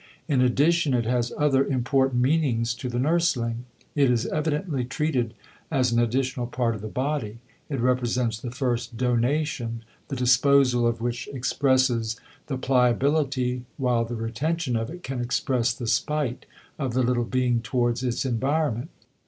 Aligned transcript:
In 0.27 0.41
addition 0.41 0.95
it 0.95 1.05
has 1.05 1.31
other 1.37 1.63
important 1.63 2.23
meanings 2.23 2.73
to 2.73 2.89
the 2.89 2.97
nursling. 2.97 3.65
It 3.93 4.09
is 4.09 4.25
evidently 4.25 4.83
treated 4.83 5.35
as 5.69 5.91
an 5.91 5.99
additional 5.99 6.47
part 6.47 6.73
of 6.73 6.81
the 6.81 6.87
body, 6.87 7.37
it 7.69 7.79
represents 7.79 8.39
the 8.39 8.49
first 8.49 8.97
"donation," 8.97 9.83
the 10.07 10.15
disposal 10.15 10.87
of 10.87 11.01
which 11.01 11.29
expresses 11.31 12.19
the 12.47 12.57
pliability 12.57 13.63
while 13.77 14.03
the 14.03 14.15
retention 14.15 14.75
of 14.75 14.89
it 14.89 15.03
can 15.03 15.21
express 15.21 15.71
the 15.71 15.85
spite 15.85 16.47
of 16.79 16.95
the 16.95 17.03
little 17.03 17.23
being 17.23 17.61
towards 17.61 18.03
its 18.03 18.25
environment. 18.25 18.89